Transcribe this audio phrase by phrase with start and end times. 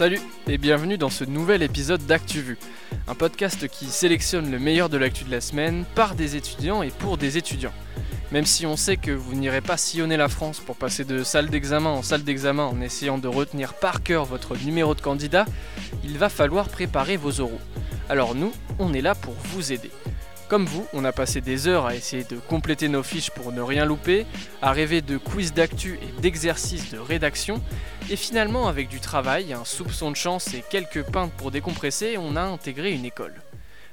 [0.00, 2.56] Salut et bienvenue dans ce nouvel épisode d'ActuVu,
[3.06, 6.88] un podcast qui sélectionne le meilleur de l'actu de la semaine par des étudiants et
[6.88, 7.74] pour des étudiants.
[8.32, 11.50] Même si on sait que vous n'irez pas sillonner la France pour passer de salle
[11.50, 15.44] d'examen en salle d'examen en essayant de retenir par cœur votre numéro de candidat,
[16.02, 17.60] il va falloir préparer vos oraux.
[18.08, 19.90] Alors nous, on est là pour vous aider.
[20.50, 23.60] Comme vous, on a passé des heures à essayer de compléter nos fiches pour ne
[23.60, 24.26] rien louper,
[24.60, 27.62] à rêver de quiz d'actu et d'exercices de rédaction,
[28.10, 32.34] et finalement avec du travail, un soupçon de chance et quelques pintes pour décompresser, on
[32.34, 33.34] a intégré une école.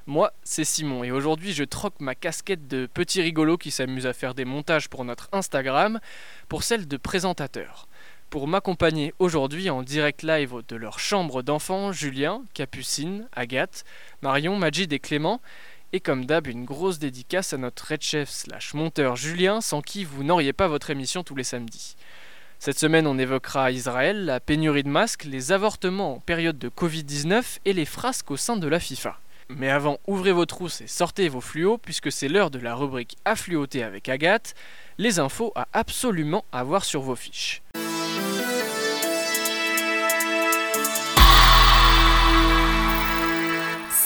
[0.08, 4.14] Moi, c'est Simon et aujourd'hui je troque ma casquette de petit rigolo qui s'amuse à
[4.14, 6.00] faire des montages pour notre Instagram
[6.50, 7.88] pour celle de présentateur.
[8.32, 13.86] Pour m'accompagner aujourd'hui en direct live de leur chambre d'enfants, Julien, Capucine, Agathe,
[14.22, 15.40] Marion, Majid et Clément,
[15.94, 20.04] et comme d'hab, une grosse dédicace à notre red chef slash monteur Julien, sans qui
[20.04, 21.96] vous n'auriez pas votre émission tous les samedis.
[22.60, 27.60] Cette semaine, on évoquera Israël, la pénurie de masques, les avortements en période de Covid-19
[27.66, 29.20] et les frasques au sein de la FIFA.
[29.50, 33.16] Mais avant, ouvrez vos trousses et sortez vos fluos, puisque c'est l'heure de la rubrique
[33.26, 34.56] Affluoter avec Agathe,
[34.98, 37.62] les infos à absolument avoir sur vos fiches.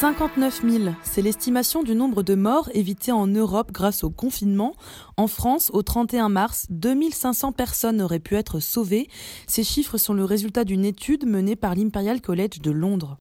[0.02, 4.74] 59 000, c'est l'estimation du nombre de morts évités en Europe grâce au confinement.
[5.22, 9.08] En France, au 31 mars, 2500 personnes auraient pu être sauvées.
[9.46, 13.20] Ces chiffres sont le résultat d'une étude menée par l'Imperial College de Londres.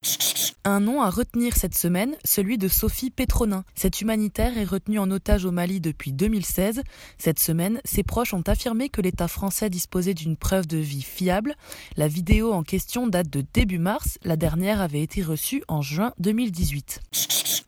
[0.64, 3.64] Un nom à retenir cette semaine, celui de Sophie Pétronin.
[3.74, 6.80] Cette humanitaire est retenue en otage au Mali depuis 2016.
[7.18, 11.54] Cette semaine, ses proches ont affirmé que l'État français disposait d'une preuve de vie fiable.
[11.98, 14.16] La vidéo en question date de début mars.
[14.24, 17.00] La dernière avait été reçue en juin 2018.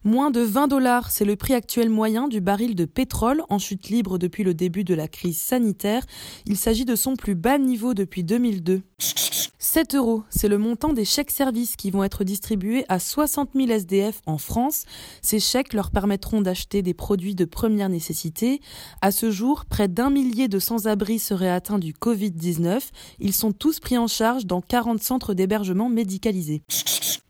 [0.05, 3.89] Moins de 20 dollars, c'est le prix actuel moyen du baril de pétrole en chute
[3.89, 6.07] libre depuis le début de la crise sanitaire.
[6.47, 8.83] Il s'agit de son plus bas niveau depuis 2002.
[9.59, 13.71] 7 euros, c'est le montant des chèques services qui vont être distribués à 60 000
[13.71, 14.85] SDF en France.
[15.23, 18.61] Ces chèques leur permettront d'acheter des produits de première nécessité.
[19.01, 22.81] À ce jour, près d'un millier de sans-abri seraient atteints du Covid-19.
[23.21, 26.63] Ils sont tous pris en charge dans 40 centres d'hébergement médicalisés.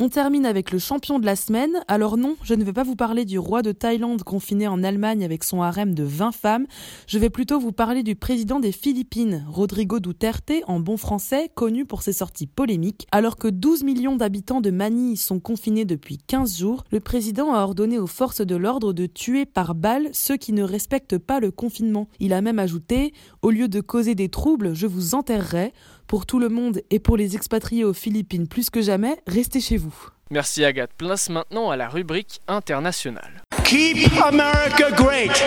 [0.00, 1.84] On termine avec le champion de la semaine.
[1.86, 5.24] Alors non, je ne vais pas vous parler du roi de Thaïlande confiné en Allemagne
[5.24, 6.66] avec son harem de 20 femmes.
[7.06, 11.84] Je vais plutôt vous parler du président des Philippines, Rodrigo Duterte, en bon français, connu
[11.84, 13.06] pour ses sorties polémiques.
[13.12, 17.60] Alors que 12 millions d'habitants de Manille sont confinés depuis 15 jours, le président a
[17.60, 21.50] ordonné aux forces de l'ordre de tuer par balle ceux qui ne respectent pas le
[21.50, 22.08] confinement.
[22.20, 23.12] Il a même ajouté,
[23.42, 25.72] au lieu de causer des troubles, je vous enterrerai.
[26.06, 29.78] Pour tout le monde et pour les expatriés aux Philippines plus que jamais, restez chez
[29.78, 29.94] vous.
[30.30, 30.92] Merci Agathe.
[30.96, 33.44] Place maintenant à la rubrique internationale.
[33.64, 35.44] Keep America great.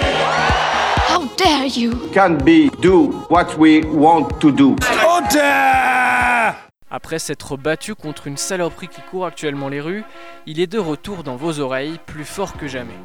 [1.16, 1.94] How dare you!
[2.14, 4.76] can be do what we want to do.
[6.92, 10.04] Après s'être battu contre une saloperie qui court actuellement les rues,
[10.46, 13.00] il est de retour dans vos oreilles, plus fort que jamais.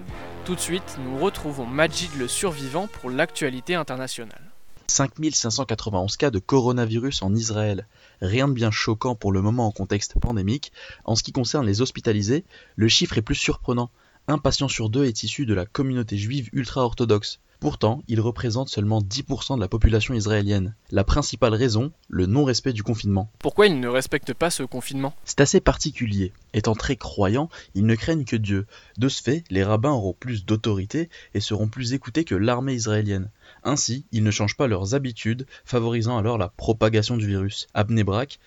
[0.45, 4.43] Tout de suite, nous retrouvons Majid le survivant pour l'actualité internationale.
[4.89, 7.87] 5591 cas de coronavirus en Israël.
[8.23, 10.73] Rien de bien choquant pour le moment en contexte pandémique.
[11.05, 12.45] En ce qui concerne les hospitalisés,
[12.75, 13.89] le chiffre est plus surprenant.
[14.27, 17.39] Un patient sur deux est issu de la communauté juive ultra-orthodoxe.
[17.61, 20.75] Pourtant, il représente seulement 10% de la population israélienne.
[20.91, 23.31] La principale raison, le non-respect du confinement.
[23.39, 25.15] Pourquoi ils ne respectent pas ce confinement?
[25.27, 26.33] C'est assez particulier.
[26.55, 28.67] Étant très croyants, ils ne craignent que Dieu.
[28.97, 33.31] De ce fait, les rabbins auront plus d'autorité et seront plus écoutés que l'armée israélienne.
[33.63, 37.69] Ainsi, ils ne changent pas leurs habitudes, favorisant alors la propagation du virus.
[37.75, 37.85] À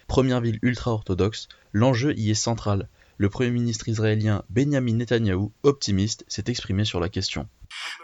[0.08, 2.90] première ville ultra-orthodoxe, l'enjeu y est central.
[3.18, 7.48] Le Premier ministre israélien Benjamin Netanyahou, optimiste, s'est exprimé sur la question.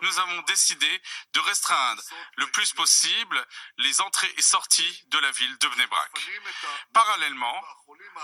[0.02, 1.02] Nous avons décidé
[1.34, 2.02] de restreindre
[2.38, 3.46] le plus possible
[3.78, 6.12] les entrées et sorties de la ville de Bnei Brak.
[6.94, 7.64] Parallèlement,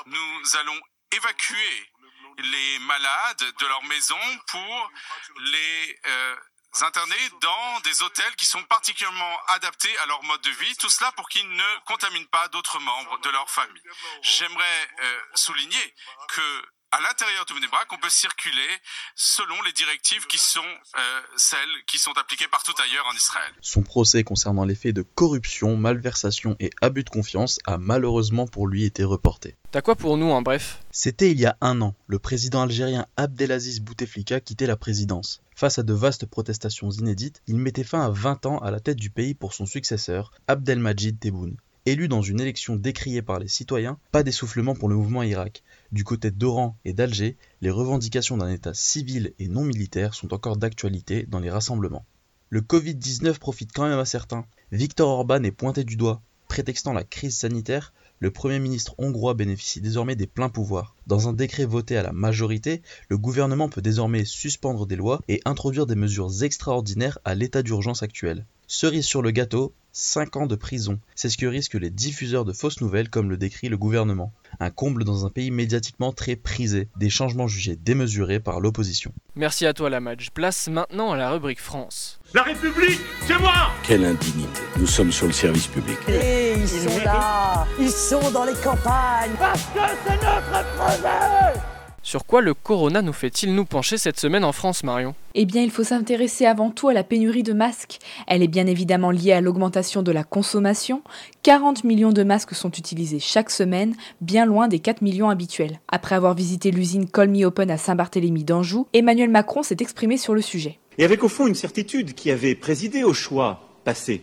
[0.05, 1.91] nous allons évacuer
[2.37, 4.91] les malades de leur maison pour
[5.39, 6.35] les euh,
[6.83, 11.11] interner dans des hôtels qui sont particulièrement adaptés à leur mode de vie, tout cela
[11.13, 13.81] pour qu'ils ne contaminent pas d'autres membres de leur famille.
[14.21, 15.95] J'aimerais euh, souligner
[16.29, 18.69] que à l'intérieur de Bnei Brak, on peut circuler
[19.15, 23.51] selon les directives qui sont euh, celles qui sont appliquées partout ailleurs en Israël.
[23.61, 28.67] Son procès concernant les faits de corruption, malversation et abus de confiance a malheureusement pour
[28.67, 29.55] lui été reporté.
[29.71, 30.79] T'as quoi pour nous en bref?
[30.91, 35.41] C'était il y a un an, le président algérien Abdelaziz Bouteflika quittait la présidence.
[35.55, 38.97] Face à de vastes protestations inédites, il mettait fin à 20 ans à la tête
[38.97, 41.57] du pays pour son successeur, Abdelmajid Tebboune.
[41.87, 45.61] Élu dans une élection décriée par les citoyens, pas d'essoufflement pour le mouvement Irak.
[45.91, 50.57] Du côté d'Oran et d'Alger, les revendications d'un État civil et non militaire sont encore
[50.57, 52.03] d'actualité dans les rassemblements.
[52.49, 54.47] Le Covid-19 profite quand même à certains.
[54.71, 56.23] Victor Orban est pointé du doigt.
[56.47, 60.95] Prétextant la crise sanitaire, le Premier ministre hongrois bénéficie désormais des pleins pouvoirs.
[61.05, 65.39] Dans un décret voté à la majorité, le gouvernement peut désormais suspendre des lois et
[65.45, 68.47] introduire des mesures extraordinaires à l'état d'urgence actuel.
[68.65, 70.99] Cerise sur le gâteau, 5 ans de prison.
[71.15, 74.33] C'est ce que risquent les diffuseurs de fausses nouvelles comme le décrit le gouvernement.
[74.59, 79.13] Un comble dans un pays médiatiquement très prisé, des changements jugés démesurés par l'opposition.
[79.37, 80.31] Merci à toi Lamadj.
[80.31, 82.19] Place maintenant à la rubrique France.
[82.33, 84.61] La République, c'est moi Quelle indignité.
[84.77, 85.97] Nous sommes sur le service public.
[86.09, 89.31] Et ils sont là, ils sont dans les campagnes.
[89.39, 91.74] Parce que c'est notre projet
[92.05, 95.15] Sur quoi le corona nous fait-il nous pencher cette semaine en France, Marion?
[95.33, 97.97] Eh bien, il faut s'intéresser avant tout à la pénurie de masques.
[98.27, 101.01] Elle est bien évidemment liée à l'augmentation de la consommation.
[101.41, 105.79] 40 millions de masques sont utilisés chaque semaine, bien loin des 4 millions habituels.
[105.87, 110.35] Après avoir visité l'usine Call Me Open à Saint-Barthélemy d'Anjou, Emmanuel Macron s'est exprimé sur
[110.35, 110.77] le sujet.
[110.99, 114.21] Et avec au fond une certitude qui avait présidé au choix passé,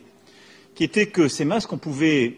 [0.77, 2.37] qui était que ces masques, on pouvait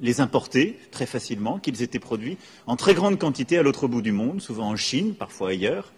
[0.00, 2.36] les importer très facilement, qu'ils étaient produits
[2.66, 5.92] en très grande quantité à l'autre bout du monde, souvent en Chine, parfois ailleurs,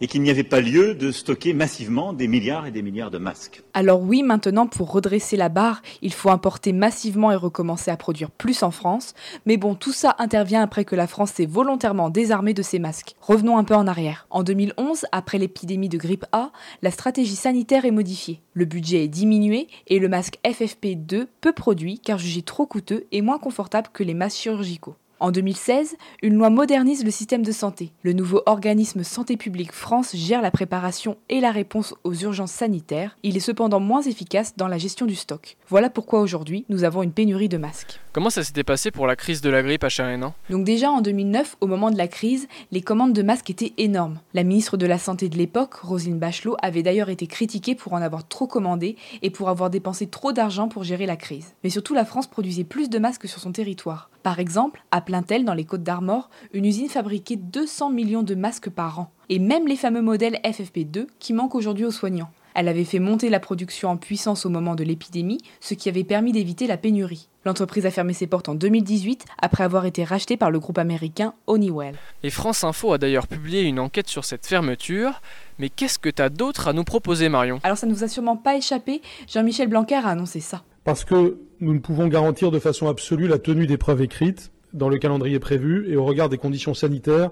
[0.00, 3.18] et qu'il n'y avait pas lieu de stocker massivement des milliards et des milliards de
[3.18, 3.62] masques.
[3.74, 8.30] Alors oui, maintenant, pour redresser la barre, il faut importer massivement et recommencer à produire
[8.30, 9.14] plus en France.
[9.46, 13.14] Mais bon, tout ça intervient après que la France s'est volontairement désarmée de ses masques.
[13.20, 14.26] Revenons un peu en arrière.
[14.30, 16.50] En 2011, après l'épidémie de grippe A,
[16.82, 18.40] la stratégie sanitaire est modifiée.
[18.52, 23.22] Le budget est diminué et le masque FFP2 peu produit car jugé trop coûteux et
[23.22, 24.96] moins confortable que les masques chirurgicaux.
[25.18, 27.90] En 2016, une loi modernise le système de santé.
[28.02, 33.16] Le nouveau organisme Santé publique France gère la préparation et la réponse aux urgences sanitaires.
[33.22, 35.56] Il est cependant moins efficace dans la gestion du stock.
[35.68, 37.98] Voilà pourquoi aujourd'hui, nous avons une pénurie de masques.
[38.12, 41.56] Comment ça s'était passé pour la crise de la grippe H1N1 Donc déjà en 2009,
[41.62, 44.20] au moment de la crise, les commandes de masques étaient énormes.
[44.34, 48.02] La ministre de la Santé de l'époque, Roselyne Bachelot, avait d'ailleurs été critiquée pour en
[48.02, 51.54] avoir trop commandé et pour avoir dépensé trop d'argent pour gérer la crise.
[51.64, 54.10] Mais surtout, la France produisait plus de masques sur son territoire.
[54.22, 58.68] Par exemple, à Plaintel, dans les Côtes d'Armor, une usine fabriquait 200 millions de masques
[58.68, 59.10] par an.
[59.30, 62.30] Et même les fameux modèles FFP2 qui manquent aujourd'hui aux soignants.
[62.54, 66.04] Elle avait fait monter la production en puissance au moment de l'épidémie, ce qui avait
[66.04, 67.28] permis d'éviter la pénurie.
[67.44, 71.34] L'entreprise a fermé ses portes en 2018 après avoir été rachetée par le groupe américain
[71.46, 71.96] Honeywell.
[72.22, 75.20] Et France Info a d'ailleurs publié une enquête sur cette fermeture.
[75.58, 77.60] Mais qu'est-ce que t'as d'autre à nous proposer, Marion?
[77.62, 80.62] Alors ça ne vous a sûrement pas échappé, Jean-Michel Blanquer a annoncé ça.
[80.84, 84.88] Parce que nous ne pouvons garantir de façon absolue la tenue des preuves écrites dans
[84.88, 87.30] le calendrier prévu et au regard des conditions sanitaires,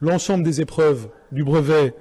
[0.00, 1.94] l'ensemble des épreuves du brevet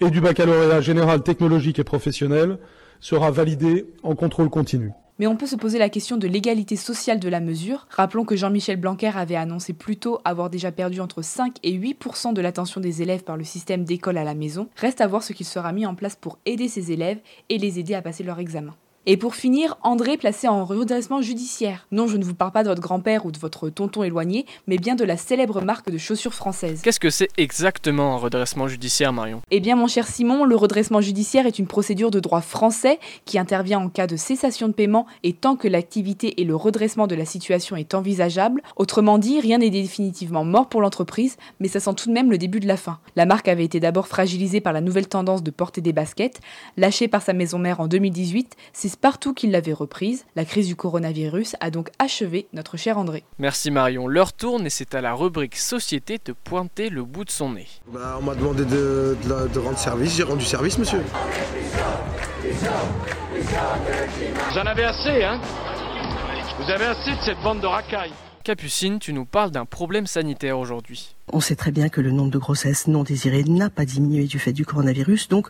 [0.00, 2.58] et du baccalauréat général technologique et professionnel
[3.00, 4.92] sera validé en contrôle continu.
[5.18, 7.88] Mais on peut se poser la question de l'égalité sociale de la mesure.
[7.90, 12.32] Rappelons que Jean-Michel Blanquer avait annoncé plus tôt avoir déjà perdu entre 5 et 8
[12.34, 14.68] de l'attention des élèves par le système d'école à la maison.
[14.76, 17.18] Reste à voir ce qu'il sera mis en place pour aider ces élèves
[17.48, 18.74] et les aider à passer leur examen.
[19.10, 21.86] Et pour finir, André placé en redressement judiciaire.
[21.92, 24.76] Non, je ne vous parle pas de votre grand-père ou de votre tonton éloigné, mais
[24.76, 26.82] bien de la célèbre marque de chaussures françaises.
[26.82, 29.40] Qu'est-ce que c'est exactement un redressement judiciaire, Marion?
[29.50, 33.38] Eh bien, mon cher Simon, le redressement judiciaire est une procédure de droit français qui
[33.38, 37.14] intervient en cas de cessation de paiement et tant que l'activité et le redressement de
[37.14, 38.60] la situation est envisageable.
[38.76, 42.36] Autrement dit, rien n'est définitivement mort pour l'entreprise, mais ça sent tout de même le
[42.36, 42.98] début de la fin.
[43.16, 46.42] La marque avait été d'abord fragilisée par la nouvelle tendance de porter des baskets.
[46.76, 50.24] Lâchée par sa maison mère en 2018, c'est partout qu'il l'avait reprise.
[50.36, 53.24] La crise du coronavirus a donc achevé notre cher André.
[53.38, 54.06] Merci Marion.
[54.06, 57.66] L'heure tourne et c'est à la rubrique Société de pointer le bout de son nez.
[57.92, 61.02] Bah, on m'a demandé de, de- de rendre service, j'ai rendu service, monsieur.
[64.50, 65.40] Vous en avez assez, hein
[66.58, 68.12] Vous avez assez de cette bande de racailles.
[68.44, 71.14] Capucine, tu nous parles d'un problème sanitaire aujourd'hui.
[71.32, 74.38] On sait très bien que le nombre de grossesses non désirées n'a pas diminué du
[74.38, 75.48] fait du coronavirus, donc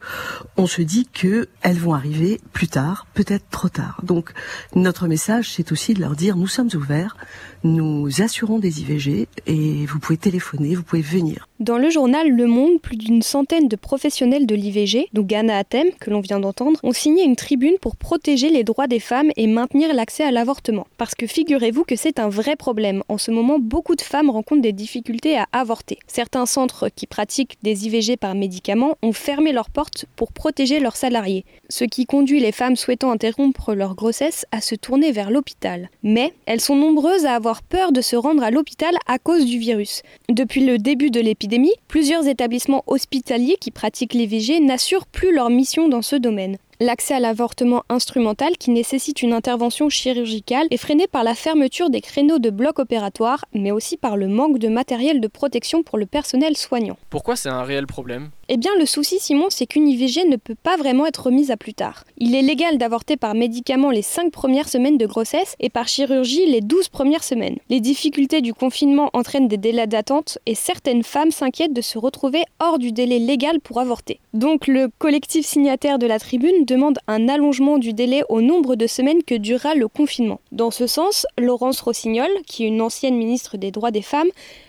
[0.56, 4.00] on se dit que elles vont arriver plus tard, peut-être trop tard.
[4.02, 4.32] Donc
[4.74, 7.16] notre message, c'est aussi de leur dire nous sommes ouverts,
[7.62, 11.48] nous assurons des IVG et vous pouvez téléphoner, vous pouvez venir.
[11.60, 15.88] Dans le journal Le Monde, plus d'une centaine de professionnels de l'IVG, dont Ghana Atem,
[16.00, 19.46] que l'on vient d'entendre, ont signé une tribune pour protéger les droits des femmes et
[19.46, 20.86] maintenir l'accès à l'avortement.
[20.96, 23.02] Parce que figurez-vous que c'est un vrai problème.
[23.08, 25.67] En ce moment, beaucoup de femmes rencontrent des difficultés à avorter.
[26.06, 30.96] Certains centres qui pratiquent des IVG par médicaments ont fermé leurs portes pour protéger leurs
[30.96, 35.90] salariés, ce qui conduit les femmes souhaitant interrompre leur grossesse à se tourner vers l'hôpital.
[36.02, 39.58] Mais elles sont nombreuses à avoir peur de se rendre à l'hôpital à cause du
[39.58, 40.02] virus.
[40.28, 45.88] Depuis le début de l'épidémie, plusieurs établissements hospitaliers qui pratiquent l'IVG n'assurent plus leur mission
[45.88, 46.58] dans ce domaine.
[46.80, 52.00] L'accès à l'avortement instrumental, qui nécessite une intervention chirurgicale, est freiné par la fermeture des
[52.00, 56.06] créneaux de bloc opératoire, mais aussi par le manque de matériel de protection pour le
[56.06, 56.96] personnel soignant.
[57.10, 58.30] Pourquoi c'est un réel problème?
[58.48, 61.56] Eh bien, le souci, Simon, c'est qu'une IVG ne peut pas vraiment être remise à
[61.56, 62.04] plus tard.
[62.16, 66.46] Il est légal d'avorter par médicament les 5 premières semaines de grossesse et par chirurgie
[66.46, 67.58] les 12 premières semaines.
[67.68, 72.44] Les difficultés du confinement entraînent des délais d'attente et certaines femmes s'inquiètent de se retrouver
[72.60, 74.20] hors du délai légal pour avorter.
[74.38, 78.86] Donc, le collectif signataire de la tribune demande un allongement du délai au nombre de
[78.86, 80.40] semaines que durera le confinement.
[80.52, 84.28] Dans ce sens, Laurence Rossignol, qui est une ancienne ministre des droits des femmes,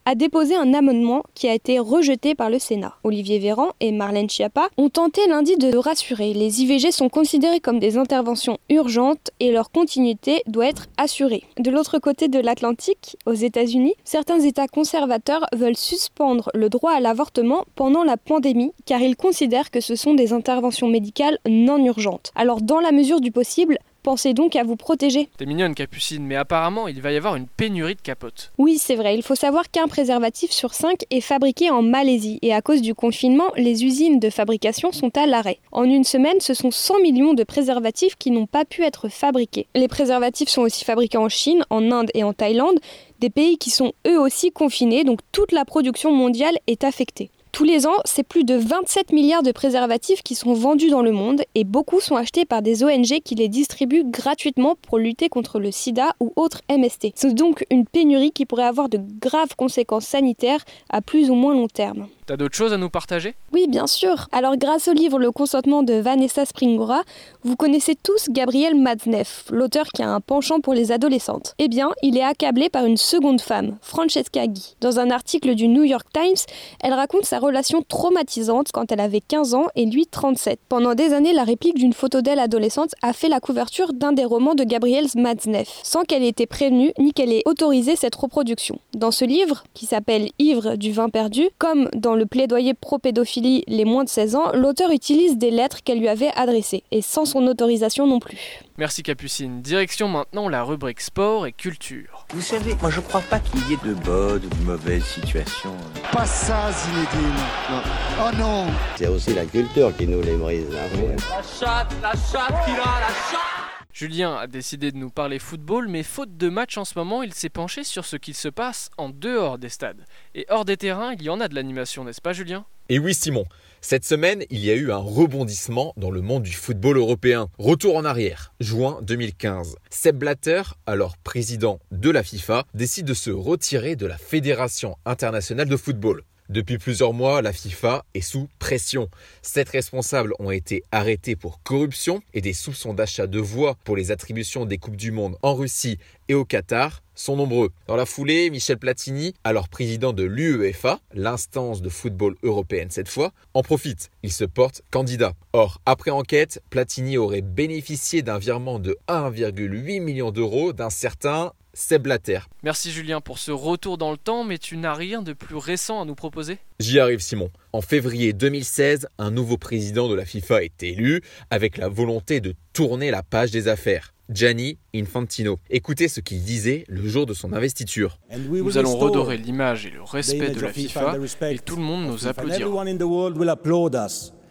[0.09, 2.95] a déposé un amendement qui a été rejeté par le Sénat.
[3.03, 6.33] Olivier Véran et Marlène Schiappa ont tenté lundi de rassurer.
[6.33, 11.43] Les IVG sont considérés comme des interventions urgentes et leur continuité doit être assurée.
[11.59, 17.01] De l'autre côté de l'Atlantique, aux États-Unis, certains États conservateurs veulent suspendre le droit à
[17.01, 22.31] l'avortement pendant la pandémie car ils considèrent que ce sont des interventions médicales non urgentes.
[22.33, 23.77] Alors dans la mesure du possible,
[24.09, 25.29] Pensez donc à vous protéger.
[25.37, 28.51] T'es mignonne, Capucine, mais apparemment, il va y avoir une pénurie de capotes.
[28.57, 29.13] Oui, c'est vrai.
[29.13, 32.39] Il faut savoir qu'un préservatif sur 5 est fabriqué en Malaisie.
[32.41, 35.59] Et à cause du confinement, les usines de fabrication sont à l'arrêt.
[35.71, 39.67] En une semaine, ce sont 100 millions de préservatifs qui n'ont pas pu être fabriqués.
[39.75, 42.79] Les préservatifs sont aussi fabriqués en Chine, en Inde et en Thaïlande,
[43.19, 47.29] des pays qui sont eux aussi confinés, donc toute la production mondiale est affectée.
[47.51, 51.12] Tous les ans, c'est plus de 27 milliards de préservatifs qui sont vendus dans le
[51.12, 55.60] monde et beaucoup sont achetés par des ONG qui les distribuent gratuitement pour lutter contre
[55.60, 57.12] le sida ou autres MST.
[57.15, 61.53] C'est donc une pénurie qui pourrait avoir de graves conséquences sanitaires à plus ou moins
[61.53, 62.08] long terme.
[62.29, 63.34] T'as d'autres choses à nous partager?
[63.53, 64.27] Oui, bien sûr.
[64.32, 67.01] Alors, grâce au livre Le consentement de Vanessa Springora,
[67.41, 71.56] vous connaissez tous Gabriel Matzneff, l'auteur qui a un penchant pour les adolescentes.
[71.58, 74.75] Eh bien, il est accablé par une seconde femme, Francesca Guy.
[74.79, 76.38] Dans un article du New York Times,
[76.84, 80.60] elle raconte sa relation traumatisante quand elle avait 15 ans et lui 37.
[80.69, 84.25] Pendant des années, la réplique d'une photo d'elle adolescente a fait la couverture d'un des
[84.25, 88.79] romans de Gabriel Matzneff, sans qu'elle ait été prévenue ni qu'elle ait autorisé cette reproduction.
[88.93, 93.86] Dans ce livre, qui s'appelle Ivre du vin perdu, comme dans le plaidoyer pro-pédophilie les
[93.86, 97.46] moins de 16 ans, l'auteur utilise des lettres qu'elle lui avait adressées, et sans son
[97.48, 98.62] autorisation non plus.
[98.79, 99.62] Merci Capucine.
[99.62, 102.25] Direction maintenant la rubrique sport et culture.
[102.33, 105.75] Vous savez, moi je crois pas qu'il y ait de bonnes ou de mauvaises situations.
[106.13, 107.36] Pas ça, Zinedine.
[107.69, 107.81] Non.
[108.21, 110.67] Oh non C'est aussi la culture qui nous les brise.
[110.74, 111.15] Hein.
[111.29, 113.50] La chatte, la chatte qu'il a, la chatte
[113.91, 117.33] Julien a décidé de nous parler football, mais faute de match en ce moment, il
[117.33, 120.05] s'est penché sur ce qu'il se passe en dehors des stades.
[120.36, 122.63] Et hors des terrains, il y en a de l'animation, n'est-ce pas Julien?
[122.88, 123.45] Et oui Simon,
[123.81, 127.48] cette semaine, il y a eu un rebondissement dans le monde du football européen.
[127.57, 129.77] Retour en arrière, juin 2015.
[129.89, 135.69] Sepp Blatter, alors président de la FIFA, décide de se retirer de la Fédération internationale
[135.69, 136.24] de football.
[136.50, 139.08] Depuis plusieurs mois, la FIFA est sous pression.
[139.44, 144.10] Sept responsables ont été arrêtés pour corruption et des soupçons d'achat de voix pour les
[144.10, 147.70] attributions des Coupes du Monde en Russie et au Qatar sont nombreux.
[147.86, 153.32] Dans la foulée, Michel Platini, alors président de l'UEFA, l'instance de football européenne cette fois,
[153.53, 154.10] en profite.
[154.24, 155.34] Il se porte candidat.
[155.53, 162.03] Or, après enquête, Platini aurait bénéficié d'un virement de 1,8 million d'euros d'un certain Seb
[162.03, 162.41] Blatter.
[162.62, 166.01] Merci Julien pour ce retour dans le temps, mais tu n'as rien de plus récent
[166.01, 166.57] à nous proposer?
[166.81, 167.51] J'y arrive Simon.
[167.71, 172.53] En février 2016, un nouveau président de la FIFA est élu avec la volonté de
[172.74, 174.13] tourner la page des affaires.
[174.29, 175.57] Gianni Infantino.
[175.69, 178.19] Écoutez ce qu'il disait le jour de son investiture.
[178.38, 181.17] Nous allons redorer l'image et le respect de la FIFA
[181.50, 182.83] et tout le monde nous applaudira.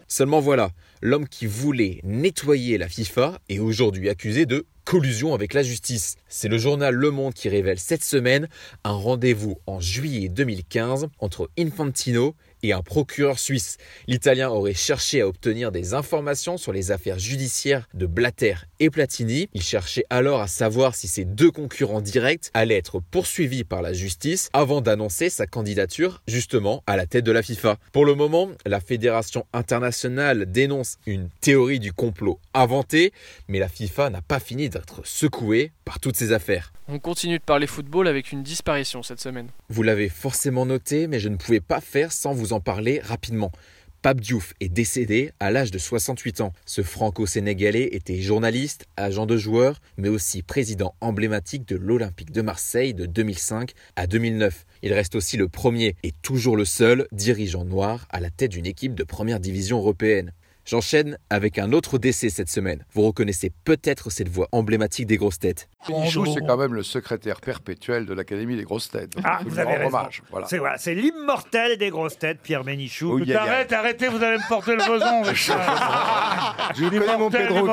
[0.07, 0.71] Seulement voilà,
[1.03, 6.15] l'homme qui voulait nettoyer la FIFA est aujourd'hui accusé de collusion avec la justice.
[6.29, 8.47] C'est le journal Le Monde qui révèle cette semaine
[8.83, 13.77] un rendez-vous en juillet 2015 entre Infantino et un procureur suisse.
[14.07, 19.49] L'Italien aurait cherché à obtenir des informations sur les affaires judiciaires de Blatter et Platini.
[19.53, 23.93] Il cherchait alors à savoir si ces deux concurrents directs allaient être poursuivis par la
[23.93, 27.77] justice avant d'annoncer sa candidature justement à la tête de la FIFA.
[27.91, 33.13] Pour le moment, la Fédération internationale dénonce une théorie du complot inventée,
[33.47, 36.71] mais la FIFA n'a pas fini d'être secouée par toutes ces affaires.
[36.87, 39.49] On continue de parler football avec une disparition cette semaine.
[39.69, 43.51] Vous l'avez forcément noté, mais je ne pouvais pas faire sans vous en parler rapidement.
[44.01, 46.53] Pape Diouf est décédé à l'âge de 68 ans.
[46.65, 52.93] Ce franco-sénégalais était journaliste, agent de joueur, mais aussi président emblématique de l'Olympique de Marseille
[52.93, 54.65] de 2005 à 2009.
[54.83, 58.65] Il reste aussi le premier et toujours le seul dirigeant noir à la tête d'une
[58.65, 60.31] équipe de première division européenne.
[60.69, 62.85] J'enchaîne avec un autre décès cette semaine.
[62.93, 65.67] Vous reconnaissez peut-être cette voix emblématique des grosses têtes.
[65.87, 69.13] Bénichou, c'est quand même le secrétaire perpétuel de l'Académie des grosses têtes.
[69.23, 69.87] Ah, vous avez raison.
[69.87, 70.45] hommage, voilà.
[70.45, 73.33] C'est voilà, c'est l'immortel des grosses têtes, Pierre aïe, aïe.
[73.33, 75.23] Arrête, arrêtez, vous allez me porter le beson.
[76.75, 77.67] Je connais mon Pedro.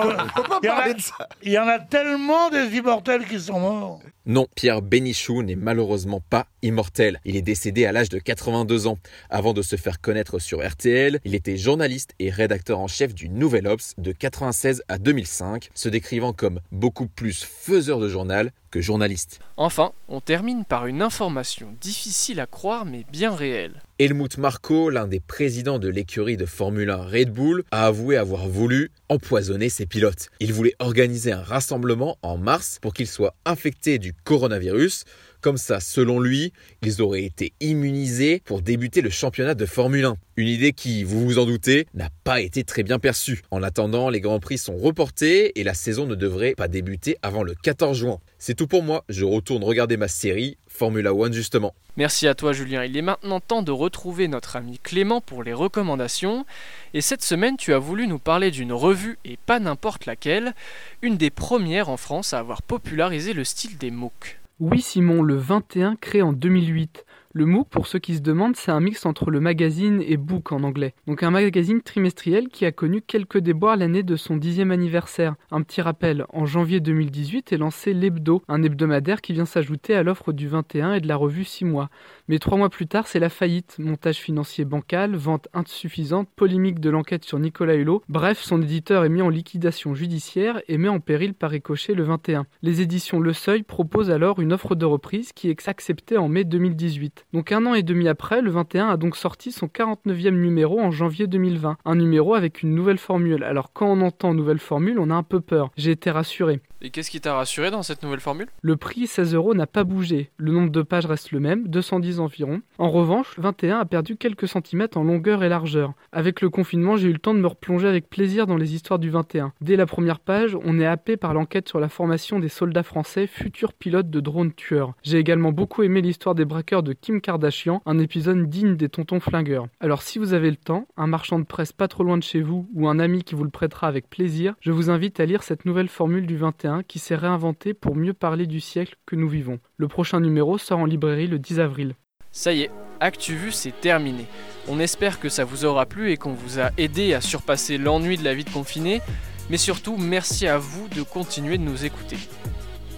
[1.42, 4.00] Il y en a tellement des immortels qui sont morts.
[4.28, 7.20] Non, Pierre Bénichou n'est malheureusement pas immortel.
[7.24, 8.98] Il est décédé à l'âge de 82 ans.
[9.30, 13.28] Avant de se faire connaître sur RTL, il était journaliste et rédacteur en chef du
[13.28, 18.80] Nouvel Obs de 96 à 2005, se décrivant comme beaucoup plus faiseur de journal que
[18.80, 19.38] journaliste.
[19.56, 23.80] Enfin, on termine par une information difficile à croire mais bien réelle.
[23.98, 28.46] Helmut Marko, l'un des présidents de l'écurie de Formule 1 Red Bull, a avoué avoir
[28.46, 30.28] voulu empoisonner ses pilotes.
[30.38, 35.04] Il voulait organiser un rassemblement en mars pour qu'ils soient infectés du coronavirus.
[35.46, 40.16] Comme ça, selon lui, ils auraient été immunisés pour débuter le championnat de Formule 1.
[40.36, 43.42] Une idée qui, vous vous en doutez, n'a pas été très bien perçue.
[43.52, 47.44] En attendant, les Grands Prix sont reportés et la saison ne devrait pas débuter avant
[47.44, 48.18] le 14 juin.
[48.40, 51.76] C'est tout pour moi, je retourne regarder ma série Formula One justement.
[51.96, 52.82] Merci à toi Julien.
[52.82, 56.44] Il est maintenant temps de retrouver notre ami Clément pour les recommandations.
[56.92, 60.54] Et cette semaine, tu as voulu nous parler d'une revue et pas n'importe laquelle,
[61.02, 64.40] une des premières en France à avoir popularisé le style des MOOC.
[64.58, 67.04] Oui Simon, le 21 créé en 2008.
[67.36, 70.52] Le MOOC, pour ceux qui se demandent, c'est un mix entre le magazine et book
[70.52, 70.94] en anglais.
[71.06, 75.34] Donc un magazine trimestriel qui a connu quelques déboires l'année de son dixième anniversaire.
[75.50, 80.02] Un petit rappel, en janvier 2018 est lancé l'Hebdo, un hebdomadaire qui vient s'ajouter à
[80.02, 81.90] l'offre du 21 et de la revue 6 mois.
[82.28, 86.88] Mais trois mois plus tard, c'est la faillite, montage financier bancal, vente insuffisante, polémique de
[86.88, 88.02] l'enquête sur Nicolas Hulot.
[88.08, 92.04] Bref, son éditeur est mis en liquidation judiciaire et met en péril par ricochet le
[92.04, 92.46] 21.
[92.62, 96.44] Les éditions Le Seuil proposent alors une offre de reprise qui est acceptée en mai
[96.44, 97.25] 2018.
[97.32, 100.90] Donc un an et demi après, le 21 a donc sorti son 49e numéro en
[100.90, 101.76] janvier 2020.
[101.84, 103.44] Un numéro avec une nouvelle formule.
[103.44, 105.70] Alors quand on entend nouvelle formule, on a un peu peur.
[105.76, 106.60] J'ai été rassuré.
[106.82, 108.48] Et qu'est-ce qui t'a rassuré dans cette nouvelle formule?
[108.60, 110.30] Le prix 16 euros n'a pas bougé.
[110.36, 112.60] Le nombre de pages reste le même, 210 environ.
[112.78, 115.94] En revanche, le 21 a perdu quelques centimètres en longueur et largeur.
[116.12, 118.98] Avec le confinement, j'ai eu le temps de me replonger avec plaisir dans les histoires
[118.98, 119.52] du 21.
[119.62, 123.26] Dès la première page, on est happé par l'enquête sur la formation des soldats français,
[123.26, 124.92] futurs pilotes de drones tueurs.
[125.02, 129.20] J'ai également beaucoup aimé l'histoire des braqueurs de Kim Kardashian, un épisode digne des tontons
[129.20, 129.66] flingueurs.
[129.80, 132.42] Alors si vous avez le temps, un marchand de presse pas trop loin de chez
[132.42, 135.42] vous ou un ami qui vous le prêtera avec plaisir, je vous invite à lire
[135.42, 139.28] cette nouvelle formule du 21 qui s'est réinventée pour mieux parler du siècle que nous
[139.28, 139.58] vivons.
[139.76, 141.94] Le prochain numéro sort en librairie le 10 avril.
[142.32, 142.70] Ça y est,
[143.00, 144.26] ActuVu c'est terminé.
[144.68, 148.16] On espère que ça vous aura plu et qu'on vous a aidé à surpasser l'ennui
[148.16, 149.00] de la vie de confiné,
[149.48, 152.18] mais surtout merci à vous de continuer de nous écouter.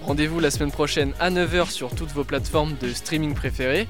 [0.03, 3.87] Rendez-vous la semaine prochaine à 9h sur toutes vos plateformes de streaming préférées.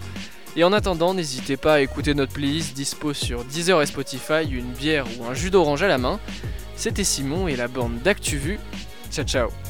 [0.57, 4.73] Et en attendant, n'hésitez pas à écouter notre playlist dispo sur Deezer et Spotify, une
[4.73, 6.19] bière ou un jus d'orange à la main.
[6.75, 8.59] C'était Simon et la bande d'ActuVu.
[9.11, 9.68] Ciao ciao